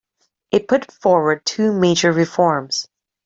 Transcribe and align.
It 0.49 0.67
put 0.67 0.91
forward 0.91 1.45
two 1.45 1.71
major 1.71 2.11
reforms. 2.11 2.87